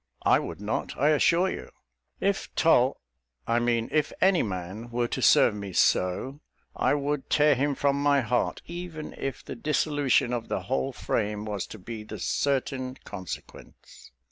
[0.23, 1.69] I would not, I assure you.
[2.19, 2.99] If Tal,
[3.45, 6.39] I mean if any man were to serve me so,
[6.75, 11.45] I would tear him from my heart, even if the dissolution of the whole frame
[11.45, 14.09] was to be the certain consequence.